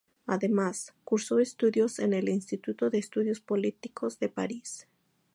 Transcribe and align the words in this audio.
Además, 0.25 0.95
cursó 1.03 1.37
estudios 1.37 1.99
en 1.99 2.15
el 2.15 2.27
Instituto 2.27 2.89
de 2.89 2.97
Estudios 2.97 3.39
Políticos 3.39 4.17
de 4.17 4.29
París. 4.29 4.87